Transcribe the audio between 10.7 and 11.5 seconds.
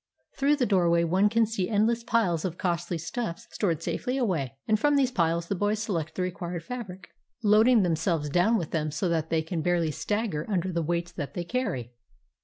the weights that they